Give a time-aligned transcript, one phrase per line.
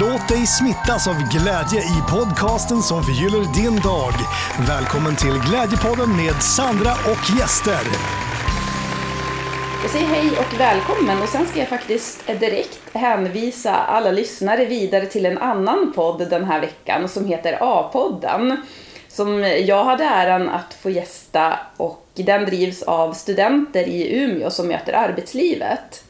[0.00, 4.12] Låt dig smittas av glädje i podcasten som förgyller din dag.
[4.68, 7.80] Välkommen till Glädjepodden med Sandra och gäster.
[9.82, 15.06] Jag säger hej och välkommen och sen ska jag faktiskt direkt hänvisa alla lyssnare vidare
[15.06, 18.56] till en annan podd den här veckan som heter A-podden.
[19.08, 24.68] Som jag hade äran att få gästa och den drivs av studenter i Umeå som
[24.68, 26.04] möter arbetslivet.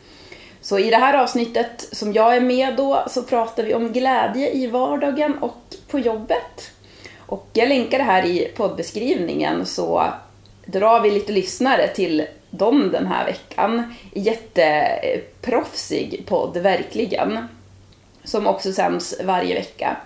[0.72, 4.52] Så i det här avsnittet som jag är med då så pratar vi om glädje
[4.52, 6.70] i vardagen och på jobbet.
[7.18, 10.04] Och jag länkar det här i poddbeskrivningen så
[10.66, 13.94] drar vi lite lyssnare till dem den här veckan.
[14.14, 17.48] Jätteproffsig podd, verkligen.
[18.24, 19.96] Som också sänds varje vecka.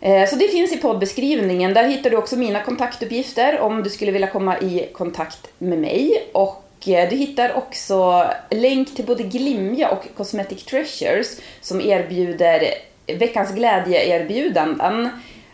[0.00, 1.74] Eh, så det finns i poddbeskrivningen.
[1.74, 6.28] Där hittar du också mina kontaktuppgifter om du skulle vilja komma i kontakt med mig.
[6.32, 12.64] Och Eh, du hittar också länk till både Glimja och Cosmetic Treasures som erbjuder
[13.06, 15.08] veckans glädjeerbjudanden.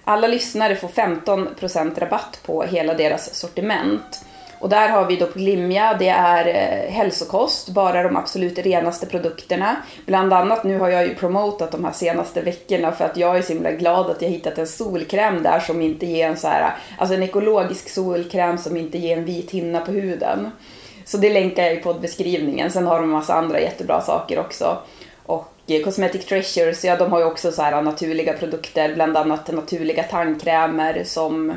[0.05, 4.25] Alla lyssnare får 15% rabatt på hela deras sortiment.
[4.61, 9.07] Och där har vi då på Glimja, det är eh, hälsokost, bara de absolut renaste
[9.07, 9.77] produkterna.
[10.07, 13.43] Bland annat nu har jag ju promotat de här senaste veckorna för att jag är
[13.43, 16.75] så himla glad att jag hittat en solkräm där som inte ger en så här,
[16.99, 20.51] alltså en ekologisk solkräm som inte ger en vit hinna på huden.
[21.11, 22.71] Så det länkar jag i poddbeskrivningen.
[22.71, 24.79] Sen har de en massa andra jättebra saker också.
[25.23, 29.53] Och eh, Cosmetic Treasures, ja de har ju också så här naturliga produkter, bland annat
[29.53, 31.55] naturliga tandkrämer som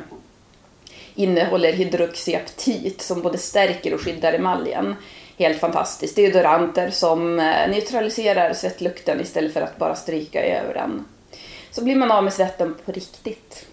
[1.16, 4.96] innehåller hydroxyaptit som både stärker och skyddar emaljen.
[5.38, 6.16] Helt fantastiskt.
[6.16, 11.06] Deodoranter som eh, neutraliserar svettlukten istället för att bara stryka över den.
[11.72, 13.66] Så blir man av med svetten på riktigt.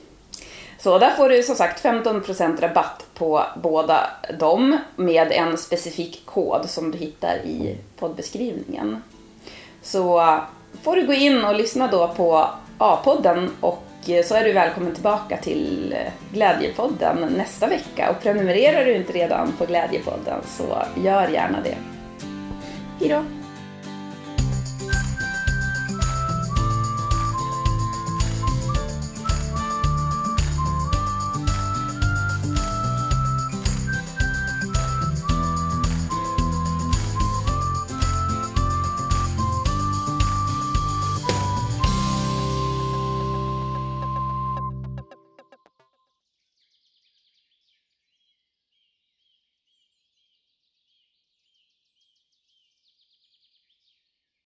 [0.82, 6.70] Så där får du som sagt 15% rabatt på båda dem med en specifik kod
[6.70, 9.02] som du hittar i poddbeskrivningen.
[9.82, 10.38] Så
[10.82, 14.94] får du gå in och lyssna då på A-podden och eh, så är du välkommen
[14.94, 18.10] tillbaka till eh, Glädjepodden nästa vecka.
[18.10, 21.76] Och prenumererar du inte redan på Glädjepodden så gör gärna det.
[23.00, 23.39] Hejdå!